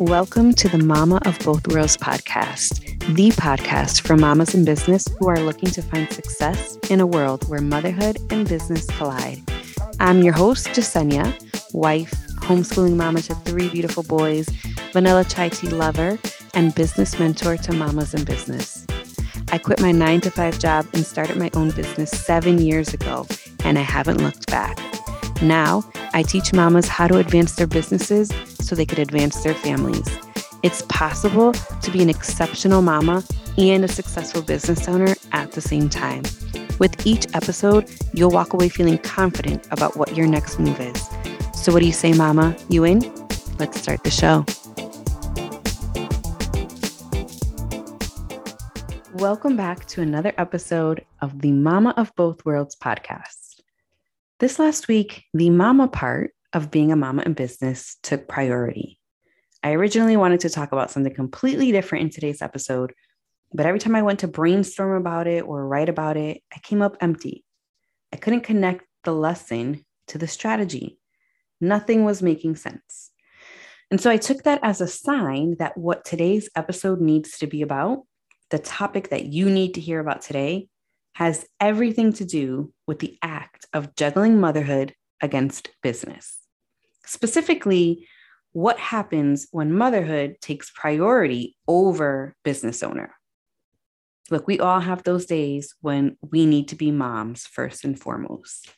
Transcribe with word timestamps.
Welcome 0.00 0.54
to 0.54 0.68
the 0.68 0.78
Mama 0.78 1.20
of 1.24 1.38
Both 1.38 1.68
Worlds 1.68 1.96
podcast, 1.96 2.80
the 3.14 3.30
podcast 3.30 4.00
for 4.00 4.16
mamas 4.16 4.52
in 4.52 4.64
business 4.64 5.06
who 5.06 5.28
are 5.28 5.38
looking 5.38 5.70
to 5.70 5.82
find 5.82 6.12
success 6.12 6.76
in 6.90 7.00
a 7.00 7.06
world 7.06 7.48
where 7.48 7.60
motherhood 7.60 8.18
and 8.30 8.48
business 8.48 8.86
collide. 8.86 9.40
I'm 10.00 10.24
your 10.24 10.32
host, 10.32 10.66
Jasenia, 10.68 11.32
wife, 11.72 12.10
homeschooling 12.38 12.96
mama 12.96 13.22
to 13.22 13.36
three 13.36 13.68
beautiful 13.68 14.02
boys, 14.02 14.48
vanilla 14.92 15.24
chai 15.24 15.50
tea 15.50 15.68
lover, 15.68 16.18
and 16.54 16.74
business 16.74 17.16
mentor 17.20 17.56
to 17.58 17.72
mamas 17.72 18.14
in 18.14 18.24
business. 18.24 18.84
I 19.52 19.58
quit 19.58 19.80
my 19.80 19.92
nine 19.92 20.20
to 20.22 20.30
five 20.30 20.58
job 20.58 20.86
and 20.92 21.06
started 21.06 21.36
my 21.36 21.50
own 21.54 21.70
business 21.70 22.10
seven 22.10 22.58
years 22.58 22.92
ago, 22.92 23.28
and 23.60 23.78
I 23.78 23.82
haven't 23.82 24.18
looked 24.18 24.48
back. 24.48 24.76
Now, 25.40 25.84
I 26.12 26.24
teach 26.24 26.52
mamas 26.52 26.88
how 26.88 27.06
to 27.06 27.18
advance 27.18 27.54
their 27.54 27.68
businesses 27.68 28.32
so 28.64 28.74
they 28.74 28.86
could 28.86 28.98
advance 28.98 29.42
their 29.42 29.54
families. 29.54 30.06
It's 30.62 30.82
possible 30.88 31.52
to 31.52 31.90
be 31.90 32.02
an 32.02 32.08
exceptional 32.08 32.80
mama 32.80 33.22
and 33.58 33.84
a 33.84 33.88
successful 33.88 34.40
business 34.40 34.88
owner 34.88 35.14
at 35.32 35.52
the 35.52 35.60
same 35.60 35.90
time. 35.90 36.22
With 36.78 37.06
each 37.06 37.26
episode, 37.34 37.88
you'll 38.14 38.30
walk 38.30 38.54
away 38.54 38.70
feeling 38.70 38.98
confident 38.98 39.68
about 39.70 39.96
what 39.96 40.16
your 40.16 40.26
next 40.26 40.58
move 40.58 40.80
is. 40.80 41.08
So, 41.54 41.72
what 41.72 41.80
do 41.80 41.86
you 41.86 41.92
say, 41.92 42.12
Mama? 42.14 42.56
You 42.68 42.84
in? 42.84 43.00
Let's 43.58 43.80
start 43.80 44.02
the 44.02 44.10
show. 44.10 44.44
Welcome 49.14 49.56
back 49.56 49.86
to 49.86 50.00
another 50.00 50.32
episode 50.38 51.04
of 51.20 51.40
the 51.40 51.52
Mama 51.52 51.94
of 51.96 52.12
Both 52.16 52.44
Worlds 52.44 52.76
podcast. 52.76 53.60
This 54.40 54.58
last 54.58 54.88
week, 54.88 55.24
the 55.32 55.50
mama 55.50 55.88
part 55.88 56.32
of 56.54 56.70
being 56.70 56.92
a 56.92 56.96
mama 56.96 57.22
in 57.22 57.34
business 57.34 57.96
took 58.02 58.28
priority. 58.28 58.98
I 59.62 59.72
originally 59.72 60.16
wanted 60.16 60.40
to 60.40 60.50
talk 60.50 60.72
about 60.72 60.90
something 60.90 61.14
completely 61.14 61.72
different 61.72 62.02
in 62.02 62.10
today's 62.10 62.42
episode, 62.42 62.92
but 63.52 63.66
every 63.66 63.80
time 63.80 63.94
I 63.94 64.02
went 64.02 64.20
to 64.20 64.28
brainstorm 64.28 65.00
about 65.00 65.26
it 65.26 65.44
or 65.44 65.66
write 65.66 65.88
about 65.88 66.16
it, 66.16 66.42
I 66.54 66.58
came 66.58 66.82
up 66.82 66.96
empty. 67.00 67.44
I 68.12 68.16
couldn't 68.16 68.42
connect 68.42 68.84
the 69.04 69.12
lesson 69.12 69.84
to 70.08 70.18
the 70.18 70.28
strategy. 70.28 70.98
Nothing 71.60 72.04
was 72.04 72.22
making 72.22 72.56
sense. 72.56 73.10
And 73.90 74.00
so 74.00 74.10
I 74.10 74.16
took 74.16 74.42
that 74.42 74.60
as 74.62 74.80
a 74.80 74.88
sign 74.88 75.56
that 75.58 75.78
what 75.78 76.04
today's 76.04 76.48
episode 76.56 77.00
needs 77.00 77.38
to 77.38 77.46
be 77.46 77.62
about, 77.62 78.02
the 78.50 78.58
topic 78.58 79.10
that 79.10 79.26
you 79.26 79.48
need 79.48 79.74
to 79.74 79.80
hear 79.80 80.00
about 80.00 80.20
today, 80.20 80.68
has 81.14 81.46
everything 81.60 82.12
to 82.14 82.24
do 82.24 82.72
with 82.86 82.98
the 82.98 83.16
act 83.22 83.66
of 83.72 83.94
juggling 83.94 84.40
motherhood 84.40 84.94
against 85.22 85.70
business. 85.82 86.43
Specifically, 87.06 88.08
what 88.52 88.78
happens 88.78 89.48
when 89.50 89.72
motherhood 89.72 90.36
takes 90.40 90.70
priority 90.70 91.56
over 91.66 92.36
business 92.44 92.82
owner? 92.82 93.14
Look, 94.30 94.46
we 94.46 94.58
all 94.58 94.80
have 94.80 95.02
those 95.02 95.26
days 95.26 95.74
when 95.80 96.16
we 96.22 96.46
need 96.46 96.68
to 96.68 96.76
be 96.76 96.90
moms 96.90 97.46
first 97.46 97.84
and 97.84 97.98
foremost. 97.98 98.70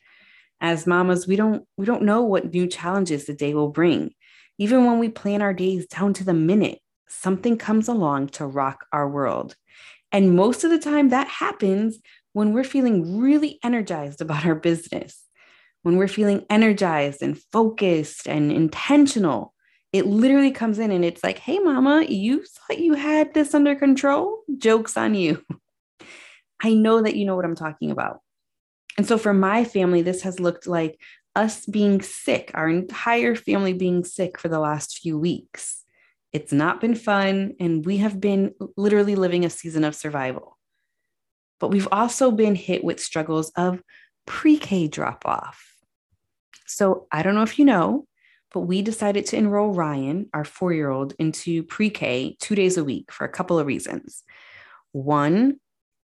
As 0.61 0.87
mamas, 0.87 1.27
we 1.29 1.37
don't 1.37 1.65
we 1.77 1.85
don't 1.85 2.03
know 2.03 2.23
what 2.23 2.53
new 2.53 2.67
challenges 2.67 3.27
the 3.27 3.35
day 3.35 3.55
will 3.55 3.69
bring. 3.69 4.13
Even 4.59 4.87
when 4.87 4.99
we 4.99 5.11
plan 5.11 5.43
our 5.43 5.53
days 5.53 5.87
down 5.87 6.15
to 6.15 6.25
the 6.25 6.35
minute, 6.35 6.79
something 7.07 7.59
comes 7.59 7.89
along 7.89 8.29
to 8.29 8.47
rock 8.47 8.87
our 8.93 9.09
world. 9.09 9.55
And 10.11 10.35
most 10.35 10.65
of 10.65 10.71
the 10.71 10.79
time 10.79 11.11
that 11.11 11.29
happens 11.29 11.99
when 12.33 12.53
we're 12.53 12.65
feeling 12.65 13.19
really 13.19 13.59
energized 13.63 14.21
about 14.23 14.47
our 14.47 14.55
business 14.55 15.26
when 15.87 15.99
we're 15.99 16.09
feeling 16.09 16.45
energized 16.51 17.23
and 17.23 17.41
focused 17.53 18.27
and 18.27 18.51
intentional, 18.51 19.55
it 19.93 20.05
literally 20.05 20.51
comes 20.51 20.81
in 20.81 20.91
and 20.91 21.05
it's 21.05 21.23
like, 21.23 21.39
hey, 21.39 21.61
mama, 21.61 22.05
you 22.09 22.43
thought 22.43 22.81
you 22.81 22.95
had 22.95 23.33
this 23.35 23.55
under 23.55 23.77
control? 23.77 24.41
Joke's 24.59 24.97
on 24.97 25.15
you. 25.15 25.45
I 26.61 26.75
know 26.75 27.03
that 27.03 27.15
you 27.15 27.25
know 27.25 27.37
what 27.37 27.45
I'm 27.45 27.55
talking 27.55 27.93
about. 27.93 28.19
And 28.99 29.07
so 29.07 29.17
for 29.17 29.33
my 29.33 29.63
family, 29.63 30.03
this 30.03 30.23
has 30.23 30.41
looked 30.41 30.67
like 30.67 31.01
us 31.37 31.65
being 31.67 32.03
sick, 32.03 32.51
our 32.55 32.69
entire 32.69 33.37
family 33.37 33.73
being 33.73 34.03
sick 34.03 34.41
for 34.41 34.49
the 34.49 34.59
last 34.59 34.99
few 34.99 35.17
weeks. 35.17 35.85
It's 36.33 36.53
not 36.53 36.81
been 36.81 36.97
fun, 36.97 37.55
and 37.61 37.87
we 37.87 37.99
have 37.99 38.21
been 38.21 38.55
literally 38.77 39.15
living 39.15 39.45
a 39.45 39.51
season 39.51 39.85
of 39.85 39.95
survival. 39.95 40.59
But 41.61 41.71
we've 41.71 41.89
also 41.93 42.33
been 42.33 42.57
hit 42.57 42.83
with 42.83 42.99
struggles 42.99 43.51
of 43.51 43.81
pre 44.27 44.59
K 44.59 44.89
drop 44.89 45.25
off 45.25 45.76
so 46.67 47.07
I 47.13 47.23
don't 47.23 47.35
know 47.35 47.43
if 47.43 47.59
you 47.59 47.65
know, 47.65 48.07
but 48.53 48.61
we 48.61 48.83
decided 48.83 49.27
to 49.27 49.37
enroll 49.37 49.73
Ryan, 49.73 50.29
our 50.33 50.45
four 50.45 50.73
year 50.73 50.91
old, 50.91 51.15
into 51.19 51.63
pre 51.65 51.91
K 51.91 52.37
two 52.41 52.55
days 52.55 52.77
a 52.77 52.85
week 52.85 53.13
for 53.13 53.25
a 53.25 53.33
couple 53.33 53.59
of 53.59 53.67
reasons. 53.67 54.23
One, 54.93 55.61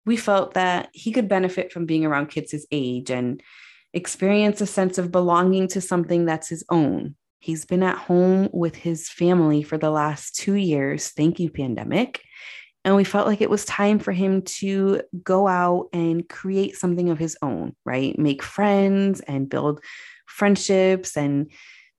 we 0.06 0.16
felt 0.16 0.54
that 0.54 0.88
he 0.92 1.12
could 1.12 1.28
benefit 1.28 1.72
from 1.72 1.86
being 1.86 2.06
around 2.06 2.30
kids 2.30 2.52
his 2.52 2.66
age 2.70 3.10
and 3.10 3.42
experience 3.92 4.60
a 4.60 4.66
sense 4.66 4.98
of 4.98 5.12
belonging 5.12 5.68
to 5.68 5.80
something 5.80 6.24
that's 6.24 6.48
his 6.48 6.64
own. 6.70 7.14
He's 7.40 7.64
been 7.64 7.82
at 7.82 7.98
home 7.98 8.48
with 8.52 8.74
his 8.74 9.08
family 9.08 9.62
for 9.62 9.78
the 9.78 9.90
last 9.90 10.34
two 10.34 10.54
years. 10.54 11.10
Thank 11.10 11.38
you, 11.38 11.50
pandemic. 11.50 12.22
And 12.84 12.96
we 12.96 13.04
felt 13.04 13.26
like 13.26 13.40
it 13.40 13.50
was 13.50 13.64
time 13.64 13.98
for 13.98 14.12
him 14.12 14.42
to 14.42 15.02
go 15.22 15.46
out 15.46 15.88
and 15.92 16.26
create 16.28 16.76
something 16.76 17.10
of 17.10 17.18
his 17.18 17.36
own, 17.42 17.76
right? 17.84 18.18
Make 18.18 18.42
friends 18.42 19.20
and 19.20 19.48
build 19.48 19.82
friendships 20.28 21.16
and 21.16 21.50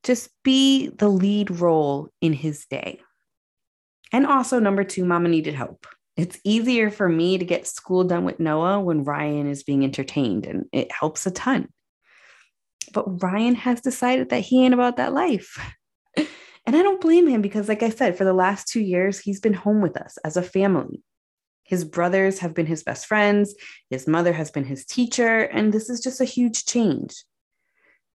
just 0.04 0.30
be 0.44 0.90
the 0.90 1.10
lead 1.10 1.52
role 1.52 2.10
in 2.22 2.34
his 2.34 2.66
day. 2.66 3.02
And 4.12 4.26
also, 4.26 4.60
number 4.60 4.84
two, 4.84 5.06
mama 5.06 5.30
needed 5.30 5.54
help. 5.54 5.86
It's 6.16 6.40
easier 6.44 6.90
for 6.90 7.08
me 7.08 7.38
to 7.38 7.46
get 7.46 7.68
school 7.68 8.04
done 8.04 8.26
with 8.26 8.40
Noah 8.40 8.82
when 8.82 9.04
Ryan 9.04 9.48
is 9.48 9.64
being 9.64 9.84
entertained, 9.84 10.46
and 10.46 10.66
it 10.72 10.92
helps 10.92 11.26
a 11.26 11.32
ton. 11.32 11.70
But 12.94 13.22
Ryan 13.22 13.56
has 13.56 13.82
decided 13.82 14.30
that 14.30 14.42
he 14.42 14.64
ain't 14.64 14.74
about 14.74 14.98
that 14.98 15.14
life. 15.14 15.58
And 16.70 16.76
I 16.76 16.84
don't 16.84 17.02
blame 17.02 17.28
him 17.28 17.42
because, 17.42 17.68
like 17.68 17.82
I 17.82 17.90
said, 17.90 18.16
for 18.16 18.26
the 18.26 18.34
last 18.34 18.68
two 18.68 18.80
years, 18.80 19.18
he's 19.18 19.40
been 19.40 19.56
home 19.56 19.82
with 19.82 19.98
us 19.98 20.20
as 20.24 20.38
a 20.38 20.44
family. 20.44 21.02
His 21.64 21.84
brothers 21.84 22.38
have 22.40 22.54
been 22.54 22.68
his 22.68 22.84
best 22.84 23.08
friends, 23.08 23.56
his 23.90 24.08
mother 24.08 24.34
has 24.34 24.52
been 24.52 24.66
his 24.66 24.86
teacher, 24.86 25.40
and 25.40 25.74
this 25.74 25.90
is 25.90 26.00
just 26.00 26.22
a 26.22 26.26
huge 26.26 26.66
change. 26.66 27.24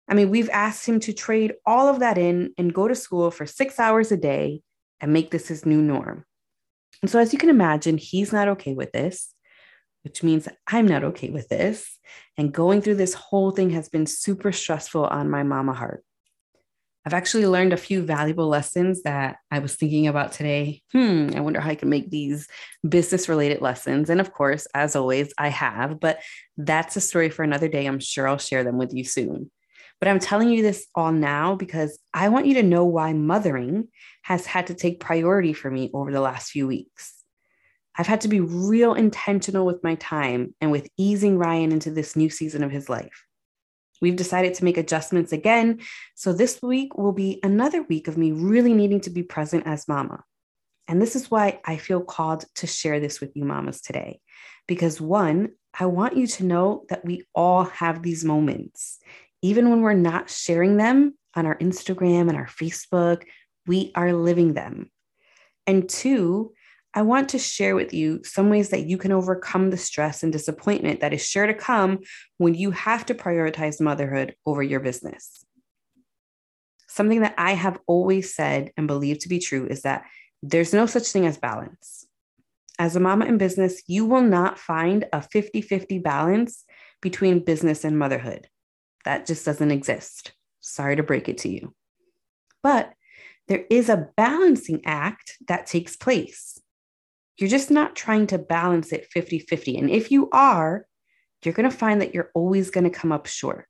I 0.09 0.15
mean, 0.15 0.31
we've 0.31 0.51
asked 0.51 0.87
him 0.87 1.01
to 1.01 1.13
trade 1.13 1.55
all 1.65 1.89
of 1.89 2.01
that 2.01 2.19
in 2.19 2.53
and 2.59 2.75
go 2.75 2.89
to 2.89 2.95
school 2.95 3.31
for 3.31 3.47
six 3.47 3.81
hours 3.81 4.13
a 4.13 4.17
day 4.17 4.61
and 5.01 5.13
make 5.13 5.31
this 5.31 5.49
his 5.49 5.65
new 5.65 5.81
norm. 5.81 6.25
And 7.03 7.11
so, 7.11 7.19
as 7.19 7.33
you 7.33 7.39
can 7.39 7.49
imagine, 7.49 7.99
he's 7.99 8.33
not 8.33 8.49
okay 8.49 8.75
with 8.75 8.93
this, 8.93 9.35
which 10.03 10.23
means 10.23 10.49
I'm 10.67 10.87
not 10.87 11.05
okay 11.05 11.31
with 11.31 11.49
this. 11.49 11.99
And 12.37 12.53
going 12.53 12.83
through 12.83 12.97
this 12.97 13.15
whole 13.15 13.51
thing 13.51 13.71
has 13.71 13.89
been 13.89 14.07
super 14.07 14.53
stressful 14.53 15.05
on 15.05 15.31
my 15.31 15.43
mama 15.43 15.73
heart. 15.73 16.05
I've 17.07 17.15
actually 17.15 17.47
learned 17.47 17.75
a 17.75 17.79
few 17.79 18.03
valuable 18.03 18.49
lessons 18.49 19.03
that 19.03 19.37
I 19.51 19.59
was 19.59 19.77
thinking 19.77 20.07
about 20.07 20.33
today. 20.33 20.81
Hmm, 20.93 21.31
I 21.37 21.41
wonder 21.41 21.61
how 21.61 21.69
I 21.69 21.75
can 21.75 21.91
make 21.91 22.11
these 22.11 22.49
business 22.89 23.29
related 23.29 23.61
lessons. 23.61 24.09
And 24.09 24.23
of 24.23 24.33
course, 24.33 24.67
as 24.75 24.97
always, 24.97 25.33
I 25.37 25.49
have, 25.49 26.01
but 26.01 26.21
that's 26.57 26.97
a 26.97 27.03
story 27.03 27.29
for 27.29 27.43
another 27.43 27.69
day. 27.69 27.85
I'm 27.85 28.01
sure 28.01 28.27
I'll 28.27 28.39
share 28.39 28.65
them 28.65 28.79
with 28.79 28.95
you 28.95 29.05
soon. 29.05 29.51
But 30.05 30.11
I'm 30.11 30.21
telling 30.21 30.51
you 30.51 30.61
this 30.61 30.87
all 30.95 31.13
now 31.13 31.55
because 31.55 31.99
I 32.13 32.29
want 32.29 32.45
you 32.45 32.53
to 32.57 32.63
know 32.63 32.85
why 32.85 33.15
mothering 33.15 33.89
has 34.21 34.45
had 34.45 34.67
to 34.67 34.75
take 34.75 35.01
priority 35.01 35.55
for 35.55 35.71
me 35.71 35.91
over 35.95 36.13
the 36.13 36.21
last 36.21 36.51
few 36.51 36.67
weeks. 36.67 37.15
I've 37.97 38.07
had 38.07 38.21
to 38.21 38.29
be 38.29 38.41
real 38.41 38.93
intentional 38.93 39.65
with 39.65 39.83
my 39.83 39.95
time 39.95 40.55
and 40.61 40.71
with 40.71 40.91
easing 40.99 41.39
Ryan 41.39 41.73
into 41.73 41.91
this 41.91 42.17
new 42.17 42.29
season 42.29 42.63
of 42.63 42.71
his 42.71 42.91
life. 42.91 43.25
We've 44.03 44.15
decided 44.15 44.53
to 44.57 44.65
make 44.65 44.77
adjustments 44.77 45.33
again. 45.33 45.81
So 46.15 46.35
this 46.35 46.61
week 46.61 46.99
will 46.99 47.13
be 47.13 47.41
another 47.43 47.83
week 47.83 48.07
of 48.07 48.19
me 48.19 48.31
really 48.31 48.75
needing 48.75 49.01
to 49.01 49.11
be 49.11 49.23
present 49.23 49.67
as 49.67 49.89
mama. 49.89 50.23
And 50.87 51.01
this 51.01 51.17
is 51.17 51.31
why 51.31 51.63
I 51.65 51.79
feel 51.79 52.03
called 52.03 52.45
to 52.57 52.67
share 52.67 53.01
this 53.01 53.23
with 53.23 53.35
you, 53.35 53.47
mamas, 53.47 53.81
today. 53.81 54.21
Because 54.69 55.01
one, 55.01 55.53
I 55.73 55.87
want 55.87 56.15
you 56.15 56.27
to 56.27 56.45
know 56.45 56.85
that 56.91 57.07
we 57.07 57.25
all 57.35 57.65
have 57.65 58.03
these 58.03 58.23
moments 58.23 58.99
even 59.45 59.69
when 59.69 59.83
we're 59.83 59.93
not 59.93 60.31
sharing 60.31 60.79
them 60.79 61.15
on 61.35 61.45
our 61.45 61.59
Instagram 61.59 62.31
and 62.31 62.37
our 62.37 62.47
Facebook, 62.47 63.25
we 63.67 63.93
are 63.95 64.15
living 64.15 64.55
them. 64.55 64.91
And 65.67 65.87
two, 65.87 66.55
I 66.95 67.03
want 67.03 67.29
to 67.31 67.39
share 67.39 67.75
with 67.75 67.93
you 67.93 68.25
some 68.25 68.49
ways 68.49 68.71
that 68.71 68.87
you 68.87 68.97
can 68.97 69.13
overcome 69.13 69.69
the 69.69 69.77
stress 69.77 70.23
and 70.23 70.33
disappointment 70.33 71.01
that 71.01 71.13
is 71.13 71.23
sure 71.23 71.47
to 71.47 71.53
come 71.53 71.99
when 72.39 72.55
you 72.55 72.71
have 72.71 73.05
to 73.05 73.15
prioritize 73.15 73.83
motherhood 73.83 74.35
over 74.47 74.63
your 74.63 74.81
business. 74.81 75.45
Something 76.89 77.21
that 77.21 77.35
I 77.37 77.53
have 77.53 77.79
always 77.87 78.35
said 78.35 78.73
and 78.79 78.87
believe 78.87 79.19
to 79.19 79.29
be 79.29 79.41
true 79.41 79.67
is 79.67 79.83
that 79.83 80.07
there's 80.43 80.73
no 80.73 80.87
such 80.87 81.09
thing 81.09 81.27
as 81.27 81.37
balance. 81.37 82.07
As 82.79 82.97
a 82.97 83.01
mama 83.01 83.27
in 83.27 83.37
business, 83.37 83.83
you 83.89 84.07
will 84.07 84.23
not 84.23 84.59
find 84.59 85.05
a 85.13 85.21
50 85.21 85.61
50 85.61 85.99
balance 85.99 86.65
between 87.03 87.45
business 87.45 87.85
and 87.85 87.99
motherhood. 87.99 88.49
That 89.05 89.27
just 89.27 89.45
doesn't 89.45 89.71
exist. 89.71 90.33
Sorry 90.61 90.97
to 90.97 91.03
break 91.03 91.29
it 91.29 91.39
to 91.39 91.49
you. 91.49 91.75
But 92.63 92.93
there 93.49 93.65
is 93.69 93.89
a 93.89 94.09
balancing 94.17 94.83
act 94.85 95.37
that 95.49 95.67
takes 95.67 95.97
place. 95.97 96.59
You're 97.37 97.51
just 97.51 97.71
not 97.71 97.97
trying 97.97 98.29
to 98.29 98.39
balance 98.39 98.93
it 98.93 99.07
50 99.11 99.41
50. 99.41 99.77
And 99.77 99.91
if 99.91 100.11
you 100.11 100.31
are, 100.31 100.87
you're 101.43 101.55
going 101.55 101.71
to 101.71 101.77
find 101.77 102.01
that 102.01 102.15
you're 102.15 102.31
always 102.35 102.71
going 102.71 102.85
to 102.85 102.91
come 102.91 103.13
up 103.13 103.27
short 103.27 103.69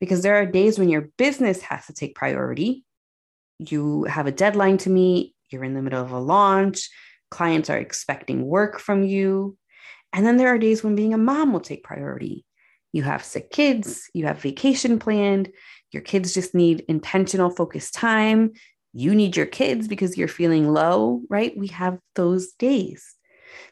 because 0.00 0.22
there 0.22 0.36
are 0.36 0.46
days 0.46 0.78
when 0.78 0.88
your 0.88 1.10
business 1.16 1.62
has 1.62 1.86
to 1.86 1.92
take 1.92 2.16
priority. 2.16 2.84
You 3.60 4.04
have 4.04 4.26
a 4.26 4.32
deadline 4.32 4.78
to 4.78 4.90
meet, 4.90 5.34
you're 5.50 5.62
in 5.62 5.74
the 5.74 5.82
middle 5.82 6.02
of 6.02 6.10
a 6.10 6.18
launch, 6.18 6.90
clients 7.30 7.70
are 7.70 7.78
expecting 7.78 8.44
work 8.44 8.80
from 8.80 9.04
you. 9.04 9.56
And 10.12 10.26
then 10.26 10.38
there 10.38 10.48
are 10.48 10.58
days 10.58 10.82
when 10.82 10.96
being 10.96 11.14
a 11.14 11.18
mom 11.18 11.52
will 11.52 11.60
take 11.60 11.84
priority. 11.84 12.44
You 12.92 13.02
have 13.02 13.24
sick 13.24 13.50
kids, 13.50 14.08
you 14.12 14.26
have 14.26 14.40
vacation 14.40 14.98
planned, 14.98 15.50
your 15.92 16.02
kids 16.02 16.34
just 16.34 16.54
need 16.54 16.84
intentional, 16.88 17.50
focused 17.50 17.94
time. 17.94 18.52
You 18.94 19.14
need 19.14 19.36
your 19.36 19.46
kids 19.46 19.88
because 19.88 20.18
you're 20.18 20.28
feeling 20.28 20.68
low, 20.68 21.22
right? 21.28 21.56
We 21.56 21.68
have 21.68 21.98
those 22.14 22.52
days. 22.52 23.14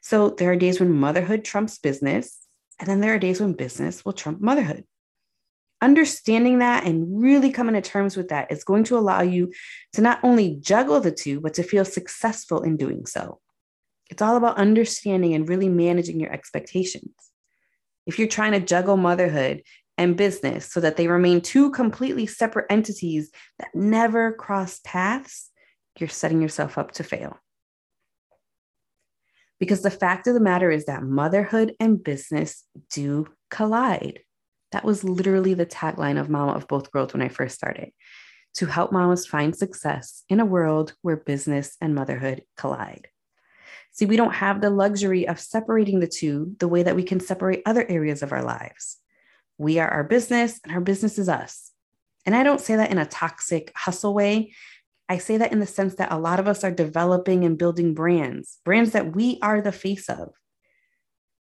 So 0.00 0.31
there 0.31 0.50
are 0.50 0.56
days 0.56 0.81
when 0.81 0.93
motherhood 0.93 1.44
trumps 1.44 1.78
business, 1.78 2.38
and 2.78 2.88
then 2.88 3.00
there 3.00 3.14
are 3.14 3.19
days 3.19 3.40
when 3.40 3.52
business 3.52 4.05
will 4.05 4.14
trump 4.14 4.40
motherhood. 4.40 4.84
Understanding 5.82 6.58
that 6.58 6.84
and 6.84 7.22
really 7.22 7.50
coming 7.50 7.75
to 7.75 7.81
terms 7.81 8.17
with 8.17 8.28
that 8.28 8.52
is 8.52 8.64
going 8.64 8.84
to 8.84 8.99
allow 8.99 9.22
you 9.22 9.52
to 9.94 10.02
not 10.02 10.20
only 10.22 10.56
juggle 10.61 11.00
the 11.00 11.11
two, 11.11 11.40
but 11.40 11.55
to 11.55 11.62
feel 11.62 11.84
successful 11.84 12.62
in 12.62 12.76
doing 12.76 13.06
so. 13.06 13.40
It's 14.11 14.22
all 14.22 14.37
about 14.37 14.58
understanding 14.58 15.34
and 15.34 15.49
really 15.49 15.69
managing 15.69 16.20
your 16.20 16.32
expectations. 16.32 17.14
If 18.06 18.19
you're 18.19 18.29
trying 18.29 18.52
to 18.52 18.61
juggle 18.61 18.97
motherhood 18.97 19.62
and 19.99 20.17
business 20.17 20.67
so 20.67 20.81
that 20.81 20.97
they 20.97 21.08
remain 21.08 21.41
two 21.41 21.70
completely 21.70 22.26
separate 22.26 22.67
entities 22.70 23.31
that 23.58 23.75
never 23.75 24.32
cross 24.32 24.81
paths, 24.85 25.50
you're 25.99 26.08
setting 26.08 26.41
yourself 26.41 26.79
up 26.79 26.93
to 26.93 27.05
fail. 27.05 27.38
Because 29.58 29.82
the 29.82 29.91
fact 29.91 30.26
of 30.26 30.35
the 30.35 30.41
matter 30.41 30.70
is 30.70 30.87
that 30.87 31.02
motherhood 31.02 31.75
and 31.79 32.02
business 32.02 32.64
do 32.91 33.26
collide. 33.50 34.20
That 34.73 34.85
was 34.85 35.05
literally 35.05 35.53
the 35.53 35.67
tagline 35.67 36.19
of 36.19 36.31
Mama 36.31 36.53
of 36.53 36.67
Both 36.67 36.88
Worlds 36.94 37.12
when 37.12 37.23
I 37.23 37.29
first 37.29 37.56
started 37.56 37.93
to 38.55 38.67
help 38.67 38.93
mamas 38.93 39.26
find 39.26 39.55
success 39.55 40.25
in 40.29 40.41
a 40.41 40.44
world 40.44 40.94
where 41.03 41.17
business 41.17 41.76
and 41.81 41.94
motherhood 41.94 42.43
collide. 42.56 43.08
See, 43.93 44.07
we 44.07 44.17
don't 44.17 44.35
have 44.35 44.61
the 44.61 44.71
luxury 44.71 45.27
of 45.27 45.41
separating 45.41 46.01
the 46.01 46.07
two 46.07 46.55
the 46.59 46.69
way 46.69 46.83
that 46.83 46.97
we 46.97 47.03
can 47.03 47.21
separate 47.21 47.63
other 47.67 47.85
areas 47.89 48.23
of 48.23 48.33
our 48.33 48.43
lives. 48.43 48.99
We 49.59 49.79
are 49.79 49.89
our 49.89 50.05
business, 50.05 50.61
and 50.65 50.73
our 50.73 50.81
business 50.81 51.19
is 51.19 51.29
us. 51.29 51.71
And 52.25 52.35
I 52.35 52.43
don't 52.43 52.61
say 52.61 52.77
that 52.77 52.91
in 52.91 52.99
a 52.99 53.07
toxic 53.07 53.73
hustle 53.77 54.15
way. 54.15 54.55
I 55.09 55.19
say 55.19 55.39
that 55.39 55.53
in 55.53 55.59
the 55.59 55.67
sense 55.67 55.97
that 55.97 56.13
a 56.13 56.19
lot 56.19 56.39
of 56.39 56.47
us 56.47 56.63
are 56.63 56.71
developing 56.71 57.45
and 57.45 57.59
building 57.59 57.95
brands, 57.95 58.59
brands 58.65 58.93
that 58.93 59.15
we 59.15 59.39
are 59.43 59.61
the 59.61 59.73
face 59.73 60.09
of. 60.09 60.31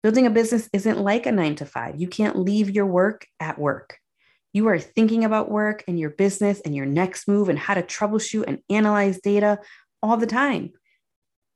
Building 0.02 0.26
a 0.26 0.30
business 0.30 0.68
isn't 0.72 0.98
like 0.98 1.26
a 1.26 1.32
nine 1.32 1.54
to 1.56 1.66
five. 1.66 2.00
You 2.00 2.08
can't 2.08 2.38
leave 2.38 2.70
your 2.70 2.86
work 2.86 3.26
at 3.38 3.58
work. 3.58 3.98
You 4.52 4.68
are 4.68 4.78
thinking 4.78 5.24
about 5.24 5.50
work 5.50 5.84
and 5.86 5.98
your 5.98 6.10
business 6.10 6.60
and 6.60 6.74
your 6.74 6.86
next 6.86 7.28
move 7.28 7.48
and 7.48 7.58
how 7.58 7.74
to 7.74 7.82
troubleshoot 7.82 8.44
and 8.46 8.58
analyze 8.68 9.20
data 9.20 9.60
all 10.02 10.16
the 10.16 10.26
time. 10.26 10.72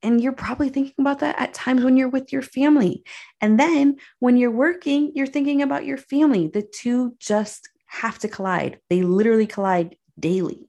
And 0.03 0.21
you're 0.21 0.33
probably 0.33 0.69
thinking 0.69 0.95
about 0.99 1.21
that 1.21 1.39
at 1.39 1.55
times 1.55 1.83
when 1.83 1.97
you're 1.97 2.09
with 2.09 2.33
your 2.33 2.43
family. 2.43 3.03
And 3.41 3.59
then 3.59 3.97
when 4.21 4.37
you're 4.37 4.51
working, 4.51 5.13
you're 5.15 5.27
thinking 5.27 5.63
about 5.63 5.87
your 5.87 5.97
family. 5.97 6.49
The 6.49 6.63
two 6.63 7.17
just 7.19 7.69
have 7.87 8.19
to 8.19 8.29
collide, 8.29 8.79
they 8.91 9.03
literally 9.03 9.47
collide 9.47 9.97
daily. 10.19 10.69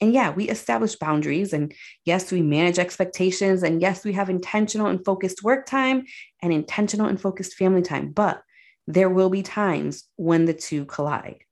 And 0.00 0.12
yeah, 0.12 0.30
we 0.30 0.48
establish 0.48 0.96
boundaries. 0.96 1.52
And 1.52 1.74
yes, 2.04 2.30
we 2.30 2.40
manage 2.40 2.78
expectations. 2.78 3.62
And 3.64 3.80
yes, 3.80 4.04
we 4.04 4.12
have 4.12 4.30
intentional 4.30 4.86
and 4.86 5.04
focused 5.04 5.42
work 5.42 5.66
time 5.66 6.04
and 6.40 6.52
intentional 6.52 7.08
and 7.08 7.20
focused 7.20 7.54
family 7.54 7.82
time. 7.82 8.12
But 8.12 8.42
there 8.86 9.10
will 9.10 9.28
be 9.28 9.42
times 9.42 10.04
when 10.16 10.44
the 10.44 10.54
two 10.54 10.84
collide. 10.84 11.42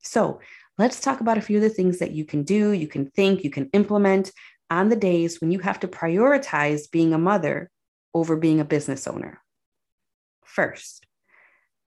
So 0.00 0.40
let's 0.78 1.00
talk 1.00 1.20
about 1.20 1.38
a 1.38 1.42
few 1.42 1.56
of 1.56 1.62
the 1.62 1.68
things 1.68 1.98
that 1.98 2.12
you 2.12 2.24
can 2.24 2.44
do, 2.44 2.70
you 2.70 2.86
can 2.86 3.10
think, 3.10 3.42
you 3.42 3.50
can 3.50 3.68
implement 3.72 4.30
on 4.70 4.88
the 4.88 4.96
days 4.96 5.40
when 5.40 5.50
you 5.50 5.60
have 5.60 5.80
to 5.80 5.88
prioritize 5.88 6.90
being 6.90 7.12
a 7.12 7.18
mother 7.18 7.70
over 8.14 8.36
being 8.36 8.60
a 8.60 8.64
business 8.64 9.06
owner. 9.06 9.40
First, 10.44 11.06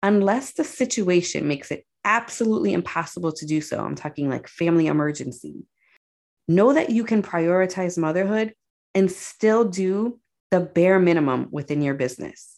unless 0.03 0.53
the 0.53 0.65
situation 0.65 1.49
makes 1.49 1.71
it 1.71 1.85
absolutely 2.07 2.73
impossible 2.73 3.33
to 3.33 3.45
do 3.45 3.61
so. 3.61 3.85
I'm 3.85 3.97
talking 3.97 4.31
like 4.31 4.47
family 4.47 4.87
emergency. 4.87 5.67
Know 6.49 6.73
that 6.73 6.91
you 6.91 7.05
can 7.05 7.21
prioritize 7.21 7.99
motherhood 7.99 8.55
and 8.95 9.11
still 9.11 9.65
do 9.65 10.21
the 10.53 10.61
bare 10.61 11.01
minimum 11.01 11.49
within 11.51 11.83
your 11.83 11.95
business. 11.95 12.57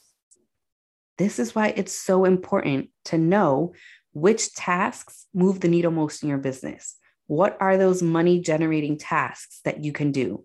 This 1.16 1.38
is 1.38 1.54
why 1.54 1.68
it's 1.68 1.94
so 1.94 2.26
important 2.26 2.90
to 3.06 3.16
know 3.16 3.72
which 4.12 4.54
tasks 4.54 5.26
move 5.34 5.60
the 5.60 5.68
needle 5.68 5.90
most 5.90 6.22
in 6.22 6.28
your 6.28 6.38
business. 6.38 6.96
What 7.28 7.56
are 7.60 7.76
those 7.76 8.02
money 8.02 8.40
generating 8.40 8.98
tasks 8.98 9.60
that 9.64 9.84
you 9.84 9.92
can 9.92 10.10
do? 10.12 10.44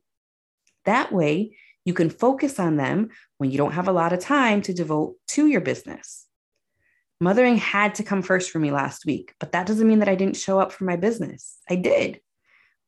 That 0.85 1.11
way, 1.11 1.55
you 1.85 1.93
can 1.93 2.09
focus 2.09 2.59
on 2.59 2.77
them 2.77 3.09
when 3.37 3.51
you 3.51 3.57
don't 3.57 3.73
have 3.73 3.87
a 3.87 3.93
lot 3.93 4.13
of 4.13 4.19
time 4.19 4.61
to 4.63 4.73
devote 4.73 5.15
to 5.29 5.47
your 5.47 5.61
business. 5.61 6.27
Mothering 7.19 7.57
had 7.57 7.95
to 7.95 8.03
come 8.03 8.21
first 8.21 8.51
for 8.51 8.59
me 8.59 8.71
last 8.71 9.05
week, 9.05 9.33
but 9.39 9.53
that 9.53 9.65
doesn't 9.65 9.87
mean 9.87 9.99
that 9.99 10.09
I 10.09 10.15
didn't 10.15 10.35
show 10.35 10.59
up 10.59 10.71
for 10.71 10.83
my 10.83 10.97
business. 10.97 11.57
I 11.69 11.75
did. 11.75 12.19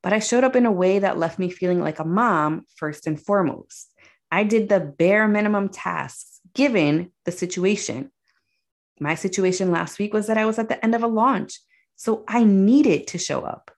But 0.04 0.14
I 0.14 0.20
showed 0.20 0.44
up 0.44 0.56
in 0.56 0.66
a 0.66 0.72
way 0.72 1.00
that 1.00 1.18
left 1.18 1.40
me 1.40 1.50
feeling 1.50 1.82
like 1.82 2.00
a 2.00 2.06
mom 2.06 2.66
first 2.76 3.08
and 3.08 3.20
foremost. 3.20 3.92
I 4.30 4.44
did 4.44 4.68
the 4.68 4.82
bare 4.82 5.28
minimum 5.28 5.70
tasks 5.70 6.42
given 6.54 7.12
the 7.24 7.32
situation. 7.32 8.12
My 9.00 9.16
situation 9.16 9.72
last 9.72 10.00
week 10.00 10.14
was 10.14 10.28
that 10.28 10.38
I 10.38 10.46
was 10.46 10.60
at 10.60 10.68
the 10.68 10.84
end 10.84 10.96
of 10.96 11.04
a 11.04 11.08
launch. 11.08 11.60
So 11.96 12.24
I 12.28 12.44
needed 12.44 13.08
to 13.08 13.18
show 13.18 13.42
up, 13.42 13.72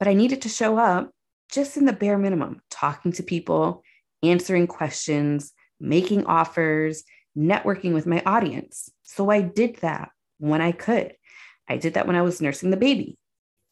but 0.00 0.08
I 0.08 0.14
needed 0.14 0.42
to 0.42 0.48
show 0.48 0.78
up 0.78 1.12
just 1.52 1.76
in 1.76 1.84
the 1.84 1.92
bare 1.92 2.18
minimum, 2.18 2.62
talking 2.70 3.12
to 3.12 3.22
people, 3.22 3.84
answering 4.22 4.66
questions, 4.66 5.52
making 5.78 6.24
offers, 6.26 7.04
networking 7.36 7.92
with 7.92 8.06
my 8.06 8.22
audience. 8.26 8.90
So 9.02 9.30
I 9.30 9.42
did 9.42 9.76
that 9.76 10.10
when 10.38 10.60
I 10.60 10.72
could. 10.72 11.14
I 11.68 11.76
did 11.76 11.94
that 11.94 12.06
when 12.06 12.16
I 12.16 12.22
was 12.22 12.40
nursing 12.40 12.70
the 12.70 12.76
baby. 12.76 13.18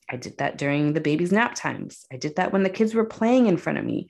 I 0.09 0.17
did 0.17 0.39
that 0.39 0.59
during 0.59 0.93
the 0.93 1.01
baby's 1.01 1.33
nap 1.33 1.55
times. 1.55 2.05
I 2.13 2.17
did 2.17 2.37
that 2.37 2.53
when 2.53 2.63
the 2.63 2.71
kids 2.71 2.95
were 2.95 3.05
playing 3.05 3.47
in 3.47 3.57
front 3.57 3.79
of 3.79 3.85
me. 3.85 4.09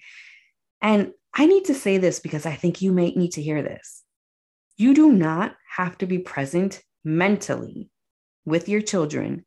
And 0.82 1.12
I 1.34 1.46
need 1.46 1.66
to 1.66 1.74
say 1.74 1.98
this 1.98 2.20
because 2.20 2.46
I 2.46 2.54
think 2.54 2.82
you 2.82 2.92
may 2.92 3.10
need 3.10 3.32
to 3.32 3.42
hear 3.42 3.62
this. 3.62 4.02
You 4.76 4.94
do 4.94 5.12
not 5.12 5.56
have 5.76 5.98
to 5.98 6.06
be 6.06 6.18
present 6.18 6.82
mentally 7.04 7.90
with 8.44 8.68
your 8.68 8.80
children 8.80 9.44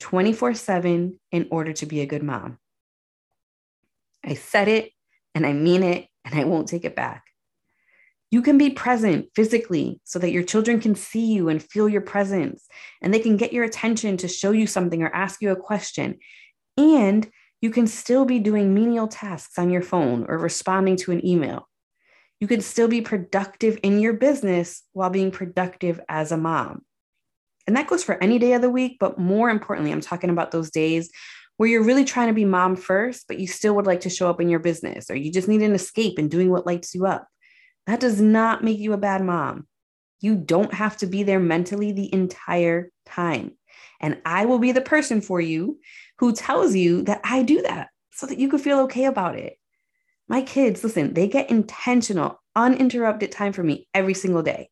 24 0.00 0.54
7 0.54 1.18
in 1.32 1.48
order 1.50 1.72
to 1.72 1.86
be 1.86 2.00
a 2.00 2.06
good 2.06 2.22
mom. 2.22 2.58
I 4.24 4.34
said 4.34 4.68
it 4.68 4.92
and 5.34 5.46
I 5.46 5.52
mean 5.52 5.82
it 5.82 6.08
and 6.24 6.38
I 6.38 6.44
won't 6.44 6.68
take 6.68 6.84
it 6.84 6.96
back. 6.96 7.24
You 8.30 8.42
can 8.42 8.58
be 8.58 8.70
present 8.70 9.28
physically 9.34 10.00
so 10.04 10.18
that 10.18 10.32
your 10.32 10.42
children 10.42 10.80
can 10.80 10.94
see 10.94 11.32
you 11.32 11.48
and 11.48 11.62
feel 11.62 11.88
your 11.88 12.02
presence, 12.02 12.66
and 13.00 13.12
they 13.12 13.20
can 13.20 13.38
get 13.38 13.54
your 13.54 13.64
attention 13.64 14.18
to 14.18 14.28
show 14.28 14.50
you 14.50 14.66
something 14.66 15.02
or 15.02 15.14
ask 15.14 15.40
you 15.40 15.50
a 15.50 15.56
question. 15.56 16.18
And 16.76 17.30
you 17.62 17.70
can 17.70 17.86
still 17.86 18.26
be 18.26 18.38
doing 18.38 18.74
menial 18.74 19.08
tasks 19.08 19.58
on 19.58 19.70
your 19.70 19.82
phone 19.82 20.26
or 20.28 20.36
responding 20.36 20.96
to 20.96 21.12
an 21.12 21.26
email. 21.26 21.68
You 22.38 22.46
can 22.46 22.60
still 22.60 22.86
be 22.86 23.00
productive 23.00 23.78
in 23.82 23.98
your 23.98 24.12
business 24.12 24.82
while 24.92 25.10
being 25.10 25.30
productive 25.30 25.98
as 26.08 26.30
a 26.30 26.36
mom. 26.36 26.84
And 27.68 27.76
that 27.76 27.86
goes 27.86 28.02
for 28.02 28.20
any 28.22 28.38
day 28.38 28.54
of 28.54 28.62
the 28.62 28.70
week, 28.70 28.96
but 28.98 29.18
more 29.18 29.50
importantly, 29.50 29.92
I'm 29.92 30.00
talking 30.00 30.30
about 30.30 30.52
those 30.52 30.70
days 30.70 31.10
where 31.58 31.68
you're 31.68 31.84
really 31.84 32.04
trying 32.04 32.28
to 32.28 32.32
be 32.32 32.46
mom 32.46 32.76
first, 32.76 33.28
but 33.28 33.38
you 33.38 33.46
still 33.46 33.74
would 33.76 33.86
like 33.86 34.00
to 34.00 34.10
show 34.10 34.30
up 34.30 34.40
in 34.40 34.48
your 34.48 34.58
business, 34.58 35.10
or 35.10 35.16
you 35.16 35.30
just 35.30 35.48
need 35.48 35.60
an 35.60 35.74
escape 35.74 36.16
and 36.16 36.30
doing 36.30 36.50
what 36.50 36.64
lights 36.64 36.94
you 36.94 37.04
up. 37.04 37.28
That 37.86 38.00
does 38.00 38.22
not 38.22 38.64
make 38.64 38.78
you 38.78 38.94
a 38.94 38.96
bad 38.96 39.22
mom. 39.22 39.66
You 40.20 40.34
don't 40.34 40.72
have 40.72 40.96
to 40.98 41.06
be 41.06 41.24
there 41.24 41.40
mentally 41.40 41.92
the 41.92 42.10
entire 42.10 42.90
time. 43.04 43.52
And 44.00 44.18
I 44.24 44.46
will 44.46 44.60
be 44.60 44.72
the 44.72 44.80
person 44.80 45.20
for 45.20 45.38
you 45.38 45.78
who 46.20 46.32
tells 46.32 46.74
you 46.74 47.02
that 47.02 47.20
I 47.22 47.42
do 47.42 47.60
that 47.60 47.88
so 48.12 48.26
that 48.26 48.38
you 48.38 48.48
can 48.48 48.60
feel 48.60 48.80
okay 48.80 49.04
about 49.04 49.38
it. 49.38 49.58
My 50.26 50.40
kids, 50.40 50.82
listen, 50.82 51.12
they 51.12 51.28
get 51.28 51.50
intentional, 51.50 52.40
uninterrupted 52.56 53.30
time 53.30 53.52
for 53.52 53.62
me 53.62 53.88
every 53.92 54.14
single 54.14 54.42
day. 54.42 54.70